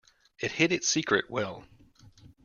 It 0.39 0.53
hid 0.53 0.71
its 0.71 0.87
secret 0.87 1.29
well. 1.29 1.63